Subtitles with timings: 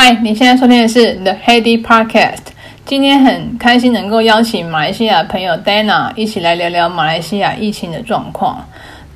[0.00, 2.52] 嗨，你现在收听的是 The Heady Podcast。
[2.86, 8.64] 今天很开心能够邀请马来西亚朋友 Dana 一起来聊聊马来西亚疫情的状况。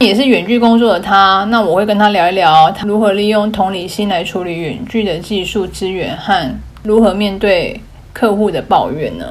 [0.00, 6.52] 也是远距工作的他，那我会跟他聊一聊他如何利用同理心来处理远距的技术资源和
[6.82, 7.80] 如何面对
[8.12, 9.24] 客户的抱怨呢？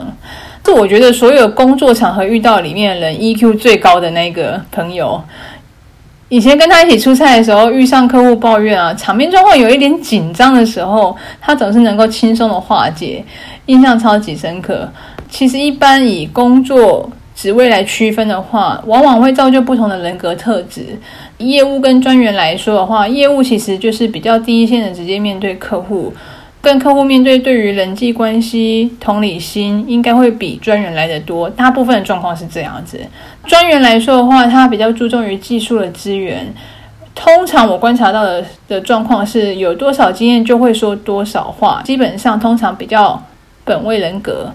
[0.64, 5.22] 这我觉得所有工作场合遇到里面的人 EQ 最高的那个朋友。
[6.32, 13.22] 以前跟他一起出差的时候，遇上客户抱怨啊，场面状况有一点紧张的时候，他总是能够轻松的化解，
[13.66, 14.90] 印象超级深刻。
[15.30, 20.98] 其实一般以工作职位来区分的话，往往会造就不同的人格特质。
[21.40, 26.14] 业务跟专员来说的话，业务其实就是比较第一线的直接面对客户。
[26.62, 31.50] 跟客户面对，对于人际关系同理心应该会比专员来得多。
[31.50, 33.00] 大部分的状况是这样子。
[33.48, 36.54] 专员来说的话，他比较注重于技术的资源。
[37.16, 41.82] 通常我观察到的的状况是，有多少经验就会说多少话。
[41.84, 43.22] 基本上，通常比较
[43.66, 44.52] 本位人格。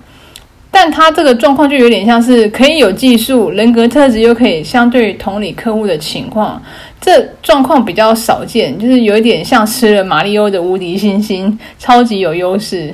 [0.71, 6.61] 但他这个状况就有点像是可以有技术、人格特质，又可以相对同理客户的情况，
[7.07, 12.93] 这状况比较少见，就是有一点像吃了马里欧的无敌星星，超级有优势。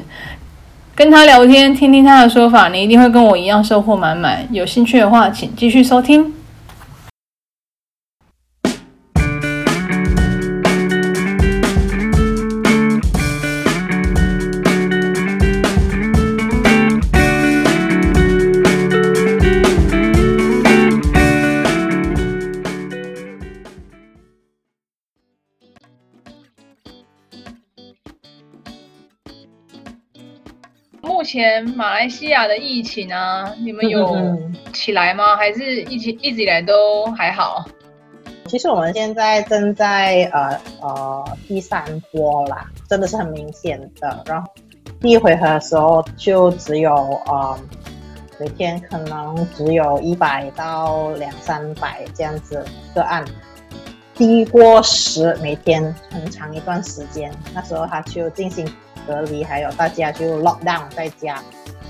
[0.94, 4.46] 跟他聊天，听听他的说法，你一定会跟我一样收获满满。
[4.50, 6.30] 有兴趣的话，请继续收听。
[31.43, 34.39] 目前马来西亚的疫情啊，你们有
[34.73, 35.35] 起来吗？
[35.35, 37.67] 还是疫情一直以来都还好？
[38.47, 41.83] 其实我们现在正在呃呃第三
[42.13, 44.23] 波啦，真的是很明显的。
[44.25, 44.48] 然后
[45.01, 46.95] 第一回合的时候就只有
[47.27, 47.59] 呃
[48.39, 52.64] 每天可能只有一百到两三百这样子
[52.95, 53.25] 个案，
[54.14, 58.64] 低过十每天很长一段时间，那时候他就进行。
[59.07, 61.42] 隔离，还有大家就 lock down 在家。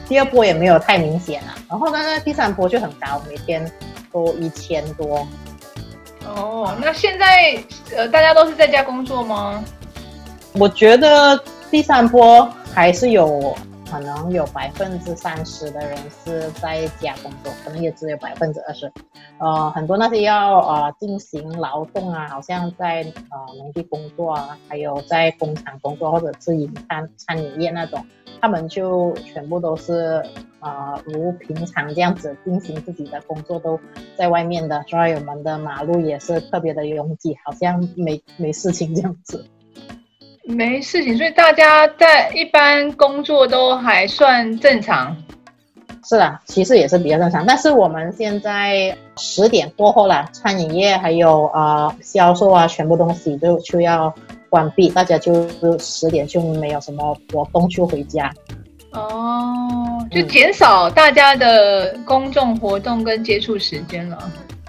[0.08, 3.70] 第二波也没有太明显啊，然后呢，第三波就很高，每天
[4.12, 5.26] 都一千多。
[6.26, 7.56] 哦，那现在
[7.96, 9.62] 呃，大家都是在家工作吗？
[10.54, 13.56] 我觉得第三波还是有。
[13.92, 18.90] 可能有百分之三十的人是在家工作，可能也只有百分之二十。
[19.36, 28.02] 呃，很多那些要呃进行劳动啊，好像在呃农地工作啊，还有在工厂工作或者是饮餐餐饮业那种，
[28.40, 30.24] 他们就全部都是
[30.60, 33.78] 呃如平常这样子进行自己的工作，都
[34.16, 34.82] 在外面的。
[34.88, 39.44] 所以我们的马路也是特别的拥挤，好像没没事情这样子。
[40.44, 45.16] 没事情，所以大家在一般工作都还算正常。
[46.04, 47.46] 是啊，其实也是比较正常。
[47.46, 54.12] 但是我们现在十点过后了，餐饮业还有呃销售啊，全部东西都就要
[54.50, 55.32] 关闭，大家就
[55.78, 58.28] 十点就没有什么活动，就回家。
[58.90, 64.18] 哦，就减少大家的公众活动跟接触时间了。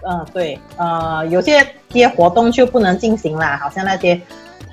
[0.03, 4.21] 嗯、呃，对，呃，有些些活动就不能进行了，好像那些。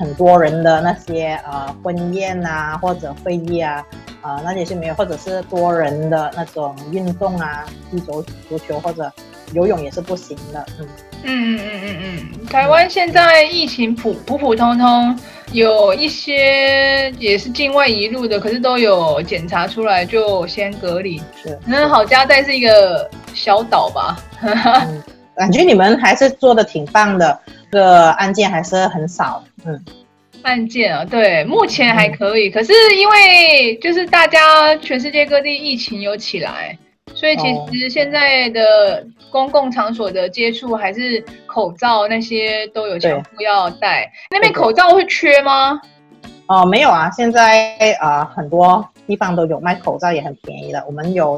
[0.00, 3.84] 很多人的那些呃婚宴啊，或者会议啊，
[4.22, 9.12] 啊、呃、那些是没有，或者是多人的那种运动啊，踢足足球或者
[9.52, 10.66] 游泳也是不行的。
[10.78, 10.88] 嗯
[11.22, 12.46] 嗯嗯嗯嗯嗯。
[12.46, 15.18] 台湾现在疫情普普普通通，
[15.52, 21.20] 有一些也是境外移入的，可是都有检查出来就先隔离。
[21.42, 21.58] 是。
[21.66, 24.16] 那好家在是一个小岛吧？
[24.40, 25.02] 嗯，
[25.36, 27.38] 感觉你们还是做的挺棒的。
[27.70, 29.84] 这个案件还是很少，嗯，
[30.42, 32.48] 案件啊，对，目前还可以。
[32.48, 36.76] 嗯、可是因为就是大家全世界各地疫情有起来，
[37.14, 44.10] 所以其实现在的公共场所的接触还是口罩那些都有强迫要戴。
[44.30, 45.80] 那边口罩会缺吗？
[46.48, 50.82] 哦，没有啊，现在啊、呃、很多地方都有卖口罩，也很便宜的。
[50.88, 51.34] 我们有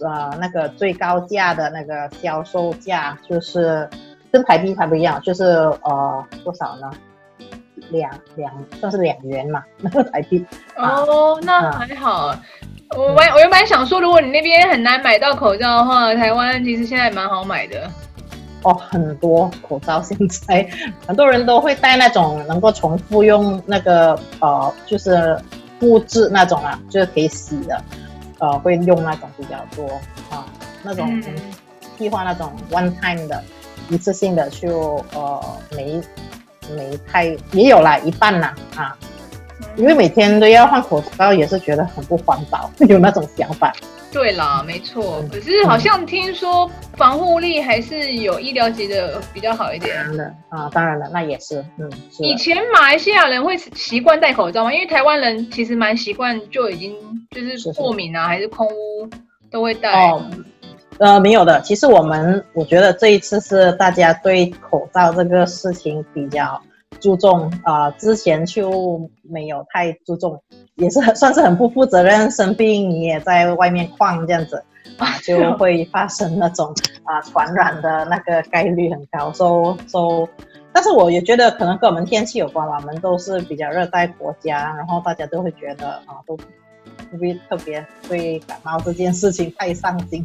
[0.00, 3.88] 呃那个最高价的那个销售价就是。
[4.30, 6.90] 跟台币还不一样，就是呃多少呢？
[7.90, 10.44] 两两算是两元嘛，那个台币。
[10.76, 12.34] 哦，那还好。
[12.90, 17.90] 嗯、我我我原本想说，如果你那边很难买到口罩的话，台湾其实现在蛮好买的。
[18.64, 20.68] 哦，很多口罩现在
[21.06, 25.40] 很多人都会戴那种能够重复用那个呃，就是
[25.78, 27.82] 布制那种啊，就是可以洗的，
[28.40, 29.88] 呃，会用那种比较多
[30.30, 30.44] 啊，
[30.82, 31.22] 那种
[31.96, 33.42] 替换那种 one time 的。
[33.88, 35.40] 一次性的就呃
[35.74, 36.00] 没
[36.76, 38.96] 没太也有啦，一半啦啊，
[39.76, 43.72] 因为每天都要换口罩，也是觉得很不环保， 有那种想法。
[44.10, 45.22] 对啦，没错。
[45.30, 49.94] 可是好像听说防护力还是有医疗级的比较好一点。
[49.96, 51.62] 当然了啊，当然了，那也是。
[51.78, 54.72] 嗯，是以前马来西亚人会习惯戴口罩吗？
[54.72, 56.96] 因为台湾人其实蛮习惯，就已经
[57.30, 59.10] 就是过敏啊，是是还是空污
[59.50, 59.92] 都会戴。
[60.10, 60.24] 哦，
[60.98, 61.60] 呃，没有的。
[61.62, 66.60] 其实我们我觉得这一次是大家对口罩这个事情比较
[67.00, 70.40] 注重啊，呃，之前就没有太注重。
[70.74, 74.62] 也是很算是很不负责任，生病你也在外面逛这样子
[74.96, 76.72] 啊，就 会发生那种
[77.04, 79.32] 啊传染的那个概率很高。
[79.32, 80.28] So so，
[80.72, 86.36] 但是我也觉得可能跟我们天气有关吧，我们都是比较热带国家，然后大家都会觉得啊都
[87.10, 90.24] 不必特别对感冒这件事情太上心，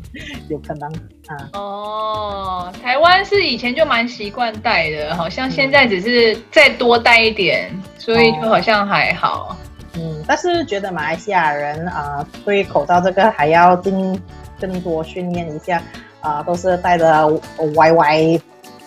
[0.49, 0.91] 有可能
[1.27, 1.49] 啊。
[1.53, 9.57] 哦，台湾是以前就蛮习惯戴的，好像现在只是再多戴一点，嗯、所以就好像还好。
[9.95, 14.19] 嗯，但是觉得马来西亚人啊、呃，对口罩这个还要进
[14.59, 15.77] 更多训练一下
[16.19, 17.27] 啊、呃，都是戴着
[17.75, 18.19] 歪歪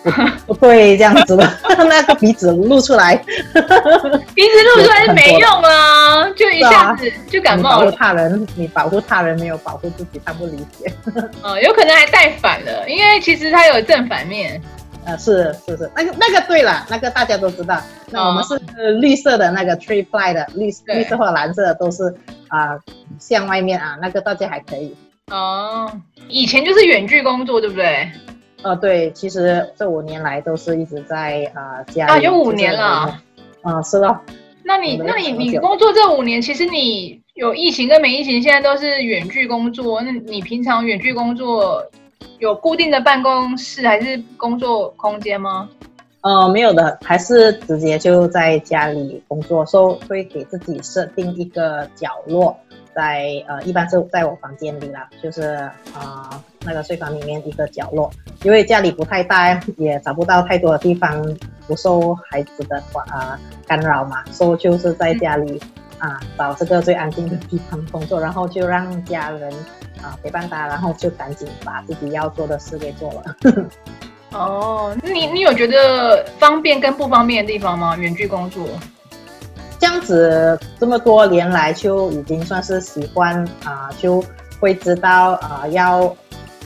[0.47, 1.57] 不不对这样子的，
[1.89, 3.15] 那个鼻子露出来，
[4.33, 7.85] 鼻子露出来是没用啊，就一下子就感冒了。
[7.85, 10.93] 保护他人，你保护他人没有保护自己，他不理解。
[11.41, 14.61] 哦，有可能还戴反了，因为其实它有正反面。
[15.05, 17.81] 呃，是是是，那个那个对了，那个大家都知道。
[18.09, 18.57] 那我们是
[18.99, 22.03] 绿色的那个 three ply 的绿绿色或蓝色的都是
[22.49, 22.79] 啊、呃，
[23.19, 24.95] 向外面啊，那个大家还可以。
[25.31, 25.89] 哦，
[26.29, 28.09] 以前就是远距工作，对不对？
[28.67, 32.11] 呃，对，其实这五年来都是一直在啊、呃、家里。
[32.11, 32.83] 啊，有五年了。
[32.83, 33.23] 啊、
[33.63, 34.19] 呃，是的。
[34.63, 40.01] 那你那你你工作这五年，其实你有疫情跟没疫情，现在都是远距工作。
[40.01, 41.83] 那你平常远距工作？
[42.39, 45.67] 有固定的办公室还是工作空间吗？
[46.21, 52.55] 呃，没有的，还是直接就在家里工作，所以会给自己设定一个角落，
[52.93, 55.41] 在呃，一般是在我房间里啦，就是
[55.95, 58.11] 啊、呃、那个睡房里面一个角落，
[58.43, 61.25] 因为家里不太大，也找不到太多的地方，
[61.65, 62.77] 不受孩子的
[63.07, 65.59] 啊、呃、干扰嘛，所以就是在家里。
[65.63, 69.51] 嗯啊，找这个最安静的地方工作，然后就让家人
[69.99, 73.35] 啊陪伴他，然后就赶紧把自己要做的事给做了。
[74.31, 77.97] 哦，你你有觉得方便跟不方便的地方吗？
[77.97, 78.63] 远距工作，
[79.79, 84.23] 这样子这么多年来就已经算是习惯啊，就
[84.59, 86.15] 会知道啊要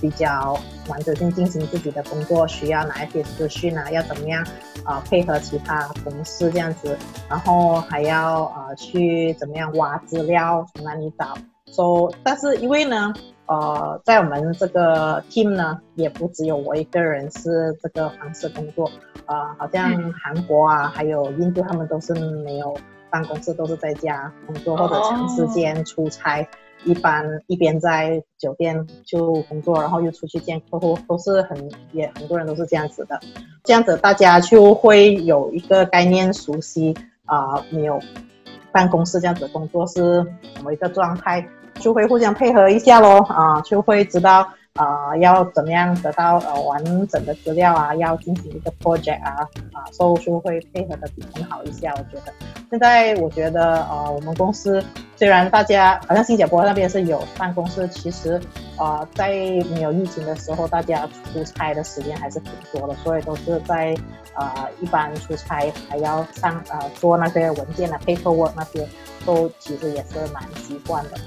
[0.02, 0.60] 比较
[0.90, 4.44] 完整性进行自己的工作，需要哪一些资讯啊，要怎么样。
[4.84, 6.98] 啊、呃，配合其他同事这样子，
[7.30, 11.36] 然后还要啊、呃、去怎么样挖资料，从哪里找？
[11.72, 13.14] 说、so，但是因为呢，
[13.46, 18.90] 呃，在我们这个 team 呢，也不只有我一个人是这个方式工作，
[19.28, 22.76] 啊、呃，好像韩国啊，还有印度，他们都是没有
[23.12, 26.38] 办公室，都是在家工作或者长时间出差。
[26.38, 26.48] Oh.
[26.84, 33.20] 一般一边在酒店就工作，然后又出去见客户，都是很也很多人都是这样子的。
[33.64, 36.96] 这样子大家就会有一个概念，熟悉
[37.26, 38.00] 啊、没有
[38.72, 40.26] 办公室这样子工作是
[40.56, 43.20] 什么一个状态，就会互相配合一下咯。
[43.30, 44.48] 啊、就会知道。
[44.76, 47.94] 啊、呃，要怎么样得到呃完整的资料啊？
[47.96, 51.88] 要进行一个 project 啊，啊，所以说会配合的比很好一些。
[51.90, 52.34] 我觉得
[52.70, 54.84] 现在我觉得呃，我们公司
[55.18, 58.36] 虽然大家好像新加坡那边是有办公室，其实
[58.78, 59.30] 啊、呃，在
[59.74, 63.94] 没有疫情的时候，大家出差的时间还是挺多的，所以都是在
[64.34, 68.88] 啊、呃，一般出差还要上呃做那些文件的 paperwork 那些，
[69.26, 71.18] 都其实也是蛮习惯的。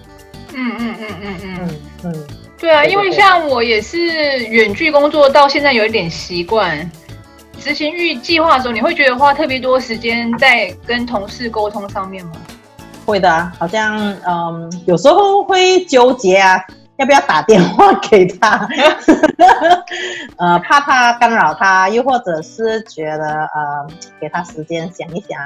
[0.56, 1.70] 嗯嗯嗯嗯嗯嗯
[2.04, 2.26] 嗯，
[2.64, 3.98] 对啊，因为像我也是
[4.46, 6.90] 远距工作到现在有一点习惯，
[7.60, 12.32] 执行预计划的时候，你会觉得花特别多时间在跟同事沟通上面吗？
[13.04, 16.58] 会的，好像嗯，有时候会纠结啊。
[16.96, 18.66] 要不要打电话给他？
[20.38, 23.86] 呃，怕他干扰他，又或者是觉得呃，
[24.20, 25.36] 给他时间想一想，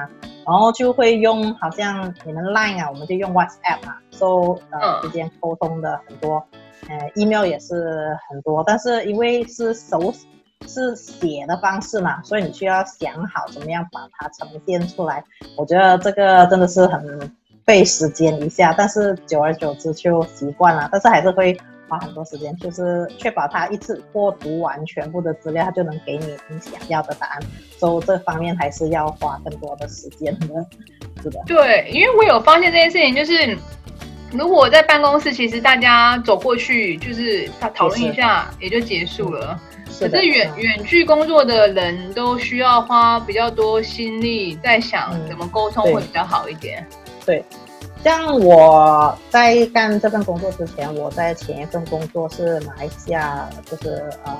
[0.46, 6.46] 然后就会用好像你们 Line 啊，我们就用 WhatsApp 啊，说呃之间沟通的很多，
[6.88, 10.12] 呃，email 也是很多，但是因为是手
[10.66, 15.22] 是写的方式嘛，所以你需要想好怎么样把它呈现出来。
[15.56, 17.32] 我觉得这个真的是很。
[17.68, 21.54] 费时间一下，但是久而久之就习惯了，但是还是会
[21.86, 27.42] 花很多时间，就是确保他一次过读完全部的资料，他就能给你你想要的答案。
[27.76, 30.64] 所以这方面还是要花更多的时间的，
[31.22, 31.38] 是的。
[31.46, 33.54] 对，因为我有发现这件事情，就是
[34.32, 39.58] 如果在办公室，其实大家走过去就是他讨论一下也就结束了。
[39.90, 46.86] 是可是远远距工作的人都需要花比较多心力在想怎么沟通会比较好一点。
[47.24, 47.44] 对。
[48.04, 54.38] 像我在干这份工作之前，我在前一份工作是马来西亚，就是呃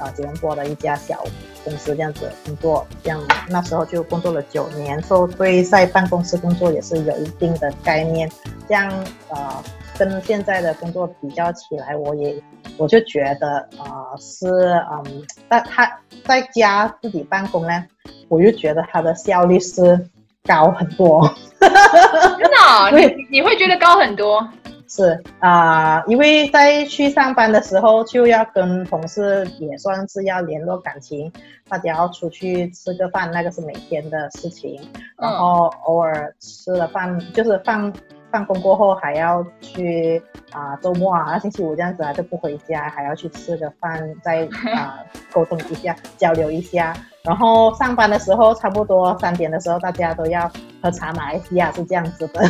[0.00, 1.24] 呃吉隆坡的一家小
[1.64, 8.30] 公司这样子工作，这样那时候就工作了九年，所以对在办公室工作也是有一定的概念。
[8.68, 8.90] 这样
[9.28, 9.62] 呃
[9.98, 12.42] 跟现在的工作比较起来，我也
[12.76, 14.46] 我就觉得呃是
[14.90, 15.90] 嗯，但他
[16.24, 17.84] 在家自己办公呢，
[18.28, 20.08] 我就觉得他的效率是
[20.44, 21.32] 高很多。
[21.60, 24.48] 真的、哦，你你会觉得高很多？
[24.94, 31.32] 是啊、呃，因为在去上班的时候就要跟同事也算是要联络感情，
[31.66, 34.78] 大家要出去吃个饭，那个是每天的事情。
[35.16, 37.90] 然后偶尔吃了饭，就是放
[38.30, 44.44] 放工过后还要去啊、呃，周末啊，星期五这样子啊就不回家，还要去吃个饭，再
[44.74, 46.94] 啊、呃、 沟通一下，交流一下。
[47.22, 50.50] 然后上班的时候，差不多三点的时候，大家都要
[50.82, 51.12] 喝茶。
[51.12, 52.42] 马来西亚是这样子的，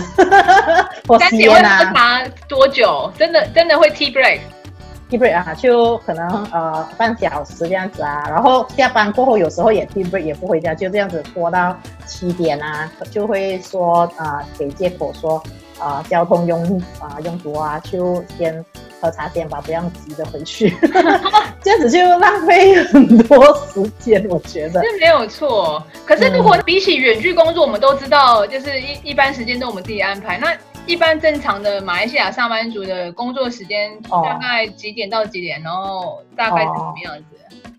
[1.07, 1.79] 或吸烟啊。
[1.79, 3.13] 喝茶多久？
[3.19, 8.25] 真的真的会 tea break？tea break 啊，就可能呃半小时这样子啊。
[8.29, 15.37] 然后下班过后，有时候也 tea break，也不回家，就这样子拖到七点啊，就会说啊、呃，给借口说
[15.79, 18.65] 啊、呃，交通拥啊拥堵啊，就先。
[19.03, 20.73] 喝茶先吧，不要急着回去，
[21.61, 24.25] 这样子就浪费很多时间。
[24.31, 25.85] 我觉得这没有错。
[26.07, 30.39] 可是如果比起远距工作，我们都知道，就是一一般时间都我们自己安排。
[30.39, 30.55] 那
[30.87, 35.63] 一般正常的马来西亚上班族的工作时间大概几点到几点？
[35.63, 37.25] 然后大概是什么样子？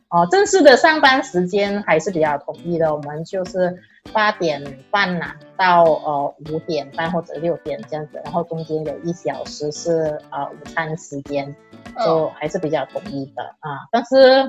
[0.09, 3.81] 哦，哦，正式的上班时间还是比较统一的，我们就是。
[4.11, 5.33] 八点半呐，
[5.63, 11.55] 到呃五点半或者六点这样子，然后中间有一小时是呃午餐时间，
[12.03, 13.87] 就还是比较统一的啊。
[13.89, 14.43] 但是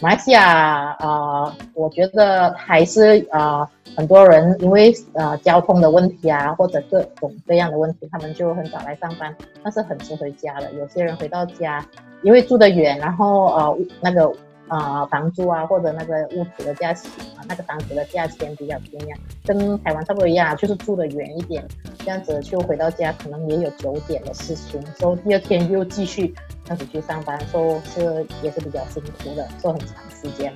[0.00, 10.72] 马来西亚呃，我觉得还是呃很多人因为呃交通的问题啊，或者各种各样的问题，他们就很早来上班，但是很迟回家了。
[10.72, 11.84] 有些人回到家，
[12.22, 14.32] 因为住得远，然后呃那个。
[14.68, 19.12] 啊、呃，房租啊，或者那个屋子的价钱啊，那个房子的价钱比较便宜，
[19.44, 21.62] 跟台湾差不多一样，就是住的远一点，
[21.98, 26.34] 这样子就回到家可能也有九点的事情，所以第二天又继续
[26.66, 30.52] 开始去上班，说是也是比较辛苦的，做很长时间。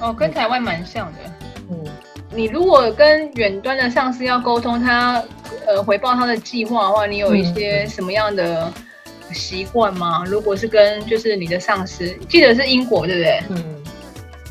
[0.00, 1.18] 哦，跟台湾蛮像的。
[1.70, 1.84] 嗯，
[2.30, 5.22] 你如果跟远端的上司要沟通，他
[5.66, 8.64] 呃回报他的计划的话，你有一些什么样的？
[8.64, 8.72] 嗯
[9.32, 10.24] 习惯吗？
[10.26, 13.42] 如果是跟就是你的上司，记得是英国对不对？
[13.50, 13.76] 嗯，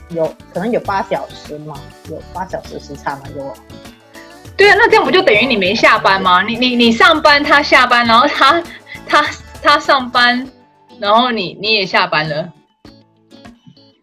[0.10, 1.76] 有可能有八小时嘛？
[2.10, 3.24] 有八小时时差嘛？
[3.36, 3.54] 有。
[4.58, 6.44] 对啊，那这样不就等于你没下班吗？
[6.44, 8.62] 你你你上班，他下班，然后他
[9.06, 9.26] 他
[9.62, 10.46] 他上班，
[11.00, 12.52] 然后你你也下班了。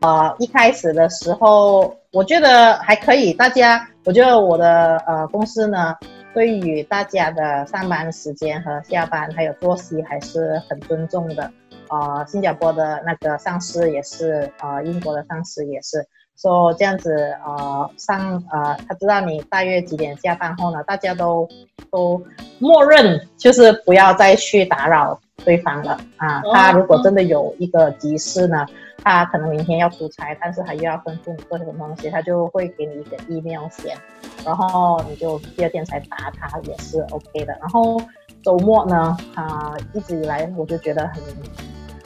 [0.00, 3.32] 呃，一开始的时候，我觉得还可以。
[3.32, 5.94] 大家，我觉得我的呃公司呢。
[6.36, 11.50] 对于大家的上班时间和下班还有作息还是很尊重的，
[11.88, 21.48] 呃，新加坡的那个上司也是，呃，英国的上司也是，说这样子，呃，上，呃，他知道你大约几点下班后呢，大家都
[21.90, 22.22] 都
[22.58, 26.42] 默认就是不要再去打扰对方了啊。
[26.52, 28.66] 他如果真的有一个急事呢，
[29.02, 33.96] 他可能明天要出差，但是他又要吩咐你做什么东西，他就会给你一个 email 先。
[34.44, 37.56] 然后你就第二天才打他也是 OK 的。
[37.60, 37.98] 然后
[38.42, 41.22] 周末呢，啊、呃，一直以来我就觉得很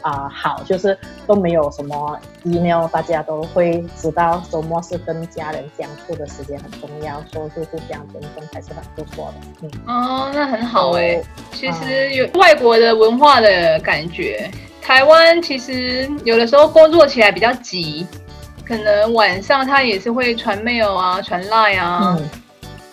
[0.02, 9.35] 啊、呃、好，就是都没有什么 email，大家都会知道周末是跟家人相处的时间很重要，所以就互相尊重还是很不错的。
[9.62, 11.25] 嗯，哦，那很好哎、欸。
[11.52, 18.07] 其实有外国的文化的感觉，台湾其实有的时候工作起来比较急。
[18.62, 22.16] 可能晚上他也是会传 mail 啊，传 line 啊。
[22.16, 22.30] 嗯，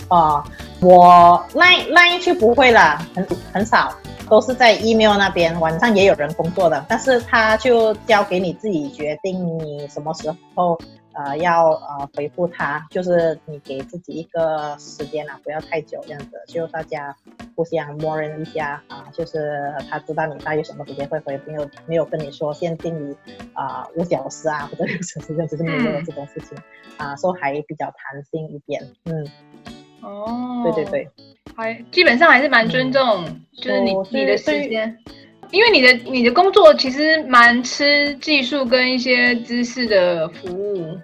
[0.10, 0.44] 哦，
[0.82, 3.94] 我 line line 就不会了，很很少，
[4.30, 5.60] 都是在 email 那边。
[5.60, 10.80] 晚上也有人工作的，但是他就交给你自己决定，你什么时候。
[11.20, 17.16] 呃，要呃回复他，就是你给自己一个时间啊，不要太久这样子，就大家
[17.56, 23.18] 互相默认一下啊，就是他知道你大约什么时间会回，没有没有跟你说限定于
[23.54, 26.56] 啊五小时啊或者六小时这样子，没有这种事情
[26.98, 29.28] 啊，说还比较弹性一点，嗯，
[30.02, 31.10] 哦，对对对，
[31.56, 34.98] 还基本上还是蛮尊重，嗯、就是你你的时间。
[35.52, 40.98] 因为你的你的工作其实蛮吃技术跟一些知识的服务，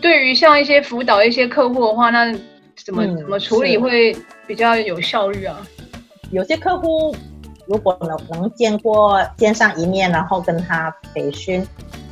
[0.00, 2.32] 对于像一些辅导一些客户的话，那
[2.76, 4.16] 怎么、嗯、怎么处理会
[4.46, 5.60] 比较有效率啊？
[6.30, 7.16] 有些客户
[7.66, 11.66] 如果能能见过见上一面，然后跟他培训，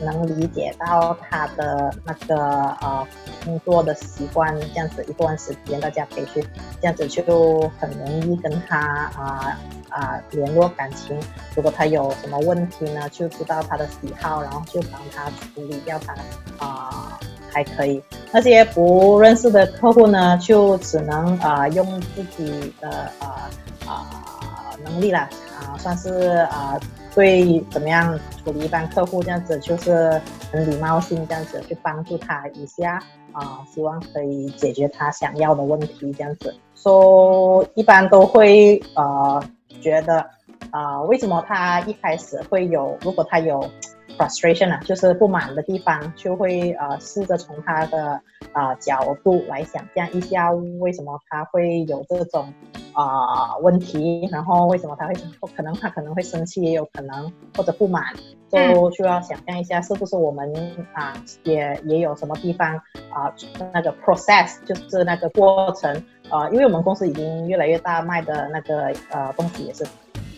[0.04, 2.36] 能理解到他的那个
[2.80, 3.06] 呃
[3.44, 6.44] 工作的习惯，这样子一段时间大家培训，
[6.80, 8.78] 这样子就很容易跟他
[9.16, 11.18] 啊啊联络感情。
[11.54, 16.14] 如果他有什么问题呢，就知道他的喜好，然后就帮他处理掉他
[16.64, 17.18] 啊，
[17.50, 18.02] 还可以。
[18.32, 23.48] 那些不认识的客户呢，就只能啊用自己的啊
[23.86, 24.06] 啊
[24.84, 25.28] 能力啦，
[25.58, 26.10] 啊，算是
[26.50, 26.78] 啊。
[27.14, 33.02] 会，怎么样处理一般客户这样子，就是很礼貌性这样子去帮助他一下
[33.32, 36.54] 啊、希望可以解决他想要的问题这样子。
[36.74, 39.42] 说、一般都会呃
[39.80, 40.24] 觉得
[40.70, 43.70] 啊、为什么他一开始会有，如果他有。
[44.16, 48.20] Frustration 啊，就是不满的地方，就会呃试着从他的
[48.52, 50.50] 啊、呃、角度来想象一下，
[50.80, 52.52] 为什么他会有这种
[52.92, 55.14] 啊、呃、问题，然后为什么他会
[55.56, 58.04] 可能他可能会生气，也有可能或者不满，
[58.50, 60.54] 就需要想象一下，是不是我们
[60.92, 62.76] 啊、呃、也也有什么地方
[63.10, 65.94] 啊、呃、那个 process 就是那个过程
[66.28, 69.84] 啊、呃，因为我们公司已经越来越大，卖的那个呃东西也是。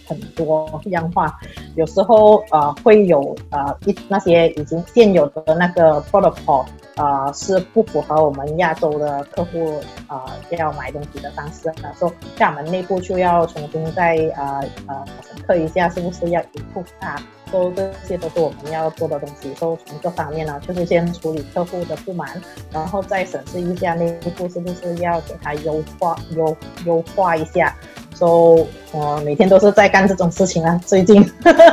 [0.07, 1.39] 很多样化，
[1.77, 6.65] 有时候呃会有呃一那些已经现有的那个 protocol
[6.97, 10.21] 呃是不符合我们亚洲的客户呃
[10.51, 17.17] 要买东西的方式，所以像我们内部就要重新再呃呃审核一下是不是要 improve 它，
[17.55, 19.55] 所以这些都是我们要做的东西。
[19.55, 22.29] 所以从各方面呢，就是先处理客户的不满，
[22.73, 27.73] 然后再审视一下内部是不是要给他优化优优化一下。
[28.17, 31.25] 说、so, 我每天都是在干这种事情啊，最近。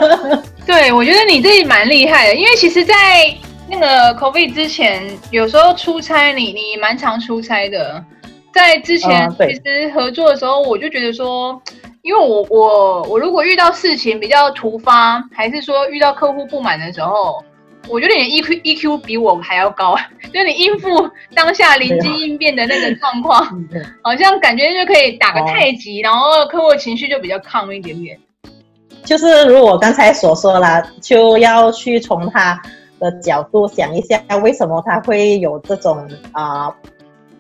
[0.66, 2.94] 对，我觉得你这蛮厉害的，因为其实，在
[3.68, 8.04] 那个 COVID 之前，有时候出差你，你你蛮常出差的。
[8.54, 11.62] 在之前其实合作的时候，我就觉得说，
[12.04, 17.44] 因为我我我如果遇到事情比较突发，还是说遇到客户不满的时候。
[17.90, 19.96] 我觉得你的 EQ EQ 比我还要高，
[20.32, 20.88] 就是你应付
[21.34, 23.44] 当下临机应变的那个状况，
[24.04, 28.18] 好像感觉就可以打个太极，然后客户情绪就比较 calm 一点点。
[29.04, 32.62] 就是如我刚才所说啦，就要去从他
[33.00, 36.76] 的角度想一下，为什么他会有这种啊呃，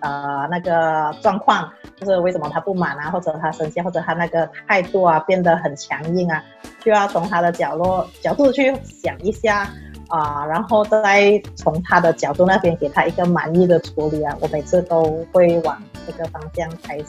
[0.01, 6.43] 呃那个状况，就是为什么他不满啊，或者他生气，或者他那个态度啊变得很强硬啊，
[6.83, 9.67] 就要从他的角落角度去想一下。
[10.07, 17.05] 啊，然后再从他的角度那边给他一个满意的处理啊，我每次都会往这个方向开始。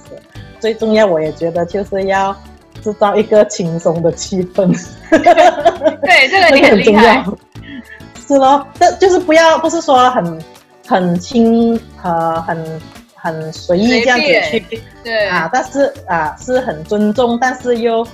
[0.61, 2.33] 最重要，我也觉得就是要
[2.81, 4.68] 制造一个轻松的气氛。
[5.11, 7.37] 对，这个 你很重要。
[8.24, 10.40] 是咯，这就是不要，不是说很
[10.87, 12.81] 很轻呃很
[13.14, 18.07] 很随意这样子去，对啊，但是啊是很尊重，但是又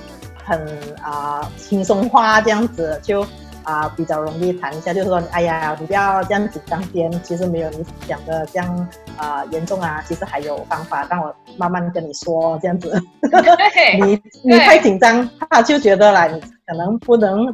[0.43, 0.59] 很
[1.01, 3.25] 啊轻松化这样子就。
[3.63, 8.75] 啊，比较容易谈一下，就是说，哎呀，你不要这样紧张点，其实没有你想的这样
[9.15, 12.99] 啊、呃、严重啊，其实还有方法，让我慢慢跟你说，这样子。
[14.03, 17.53] 你你太紧张，他就觉得啦，你可能不能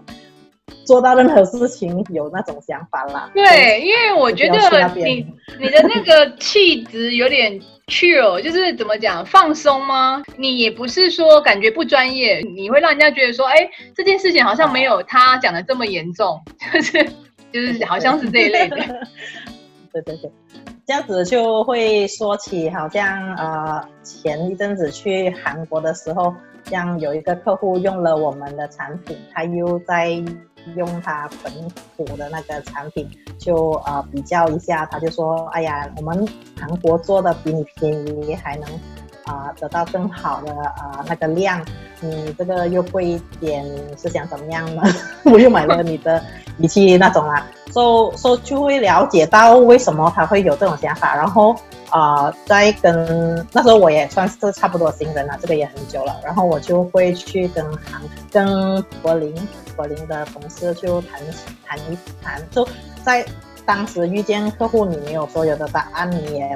[0.86, 3.30] 做到任何事情，有那种想法啦。
[3.34, 4.58] 对，因为我觉得
[4.96, 5.26] 你
[5.60, 7.62] 你的那个气质有点。
[7.88, 10.24] chill 就是怎么讲放松吗？
[10.38, 16.42] 你也不是说感觉不专业，你会让人家觉得说，哎，这件事情好像没有他讲的这么严重，
[16.74, 17.08] 就是
[17.54, 18.76] 就是好像是这一类的。
[19.94, 20.32] 对对对，
[20.84, 30.24] 这样子就会说起，好像呃前一阵子去韩国的时候，像有一个客户用了我们的产品，他又在。
[30.76, 31.52] 用他本
[31.96, 36.28] 土的那个产品，就呃比较一下，他就说：“哎呀，我们
[36.60, 38.70] 韩国做的比你便宜，还能
[39.26, 41.64] 啊、得到更好的啊、那个量，
[42.00, 43.66] 你这个又贵一点，
[43.98, 44.84] 是想怎么样呢？
[45.26, 46.24] 我又买了你的
[46.58, 51.56] 仪器那种啊，所以说就会了解到为什么他会有这种想法，然后。”
[51.92, 56.20] 啊、呃，在跟那时候我也算是差不多新人了，这个也很久了。
[56.26, 59.34] 然后我就会去跟韩、跟柏林、
[59.78, 61.22] 柏林的同事就谈
[61.66, 62.42] 谈一谈。
[62.50, 62.68] 就
[63.06, 63.24] 在
[63.66, 66.56] 当时遇见客户，你没有所有的答案，你也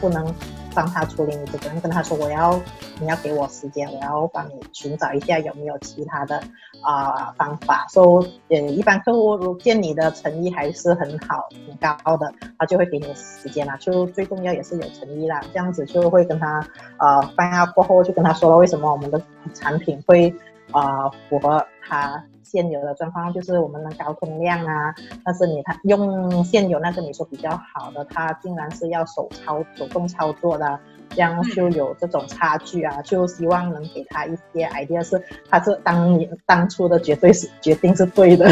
[0.00, 0.34] 不能。
[0.74, 2.60] 帮他处理你这个，跟他说我要，
[3.00, 6.42] 你要给我时间，我要帮你寻找一下有没有其他的
[6.82, 7.86] 啊、方法。
[7.92, 13.76] 说呃，一般客户见你的诚意还是很好、很高的，他就会给你时间啦。
[13.76, 16.66] 就最重要也是有诚意啦，这样子就会跟他
[16.98, 19.20] 呃，翻下过后就跟他说了为什么我们的
[19.54, 20.34] 产品会
[20.72, 22.22] 啊、呃、符合他。
[22.42, 30.78] 现有的状况就是我们的高通量啊，但是你他用现有那个你说比较好的，他竟然是要手操手动操作的，
[31.10, 33.00] 这样就有这种差距啊。
[33.02, 38.46] 就希望能给他一些 idea，是他是当年当初的绝对是决定是对的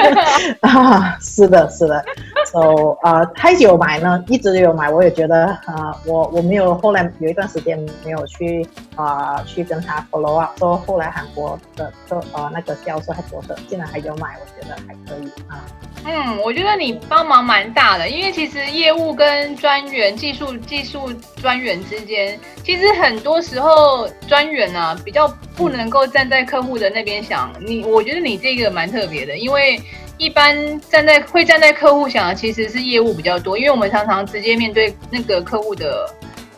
[0.60, 2.04] 啊，是的，是的。
[2.46, 15.64] so、呃，太久买呢，一直有买，我也觉得啊、呃，我我没有后来有一段时间没有去啊、呃、去跟他 follow up，说后来韩国的个呃那个销售还多的，竟然还有买，我觉得还可以啊。
[16.08, 27.52] 嗯，我觉得你帮忙蛮大的，因为其实业务跟专员、技术技术专员之间，其实很多时候专员啊比较不能够站在客户的那边想。
[27.60, 29.80] 你我觉得你这个蛮特别的，因为
[30.18, 36.08] 一般站在会站在客户想的其实是业务比较多，因为我们常常直接面对那个客户的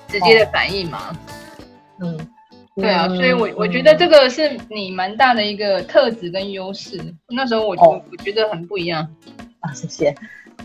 [0.08, 1.10] 直接的反应嘛。
[1.10, 1.16] 哦、
[2.00, 2.28] 嗯。
[2.80, 6.96] 对啊，所以我，我我觉得这个是你蛮大的一个特质跟优势。
[7.28, 9.02] 那时候我就、哦、我觉得很不一样
[9.58, 10.14] 啊，谢谢。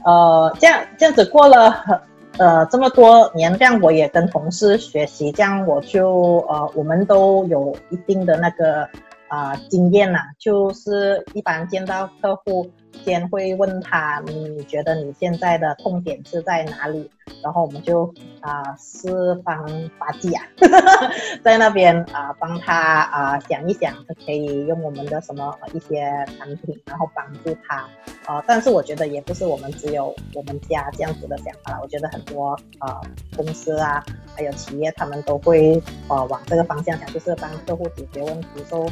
[0.05, 2.03] 呃，这样这样子过了
[2.37, 8.83] 呃这么多年，这样我也跟同事学习，这样我就呃我们都有一定的那个
[9.27, 12.69] 啊、呃、经验啦，就是一般见到客户。
[13.05, 17.09] 先会问他，你觉得你现在的痛点是在哪里？
[17.41, 19.65] 然后我们就啊、四方
[19.97, 20.45] 八计啊，
[21.41, 23.93] 在那边啊、帮他啊、想一想，
[24.25, 26.01] 可以用我们的什么一些
[26.37, 27.77] 产品，然后帮助他
[28.25, 28.43] 啊、呃。
[28.45, 33.01] 但是我觉得也不是我们只有我们家这样子的想法，我觉得很多啊、呃、
[33.37, 34.03] 公司啊，
[34.35, 38.85] 还有企业，他们都会呃往这个方向想，就是帮客户解决问题，说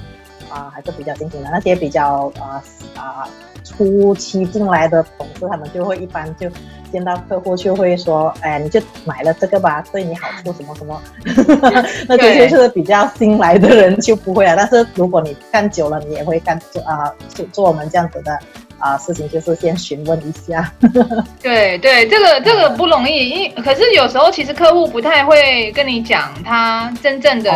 [0.54, 1.50] 啊、呃、还是比较辛苦的。
[1.52, 2.62] 那些比较啊
[2.96, 3.28] 啊。
[3.64, 6.50] 初期进来的同事，他们就会一般就
[6.92, 11.02] 见到客户就会说：“哎，你就买了这个吧，对你好处什么什么。
[12.10, 14.56] ”那这些是比较新来的人就不会了。
[14.58, 18.38] 但是如果你干久了，你也会干做啊做做我们这样子的
[18.80, 20.74] 啊事情，就是先询问一下。
[21.42, 27.52] 对对，这个这个不容易，因可是有时候其实客户不太会跟你讲他真正的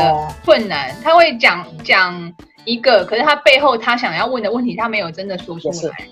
[0.45, 2.33] 困难，哦、他会讲讲。
[2.65, 6.07] 一个，可是他背后他想要问的问题，他没有真的说出来。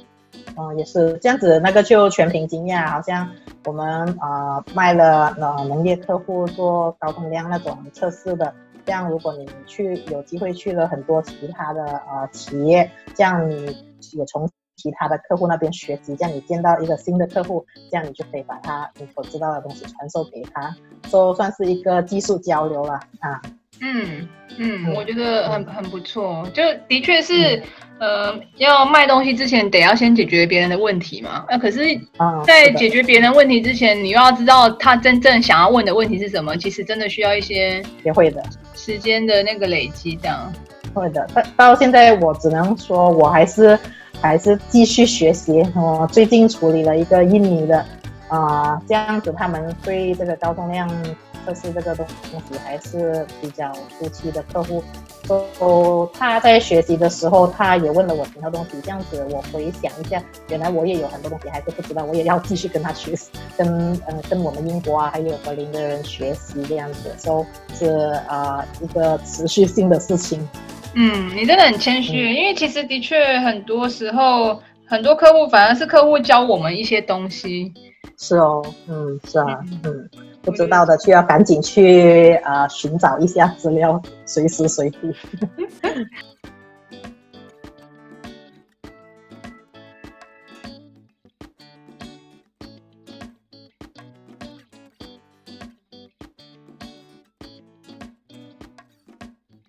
[0.56, 2.80] 哦、呃，也是这样子，那个就全凭经验。
[2.88, 3.28] 好像
[3.66, 8.54] 我们啊、呃、卖了呃农业客户做高通量那种测试的，
[8.86, 13.66] 这样如果你去有机会去了很多其他的呃企业，这样你
[14.12, 20.76] 也从其他的客户那边学习，这样你见到一个新的客户，这样你就可以把他你所知道的东西传授给他，
[21.12, 23.42] 都算是一个技术交流了啊。
[23.86, 27.62] 嗯嗯，我觉得很很不错，就的确是，
[28.00, 31.44] 呃，要卖东西之前得要先解决别人的问题嘛。
[31.50, 31.80] 那可是，
[32.46, 36.56] 在解决别人问题之前，你又要知道他真正想要问的问题是什么。
[36.56, 38.42] 其实真的需要一些也会的
[38.74, 40.54] 时间的那个累积，这样
[40.94, 41.28] 会的。
[41.34, 43.78] 到到现在，我只能说我还是
[44.22, 45.62] 还是继续学习。
[45.76, 47.84] 我最近处理了一个印尼的
[48.30, 50.88] 啊，这样子他们对这个高通量。
[51.46, 54.84] 测试这个东东西还是比较初期的客户，
[55.28, 58.80] 都他在学习的时候，他也问了我很多东西。
[58.82, 67.88] 这样子我回想一下，原来我也有很多东西还是不知道，我也要继续跟他学习，跟嗯跟我们英国啊还有柏林的人学习这样子，所以是
[68.28, 70.48] 啊、呃、一个持续性的事情。
[70.96, 77.74] 嗯，你真的很谦虚，嗯、因为其实的确很多时候很多客户反而是客户教我们一些东西。
[78.18, 80.10] 是哦，嗯，是啊，嗯。
[80.44, 85.16] 不知道的就要赶紧去、呃、寻找一下资料，随时随地。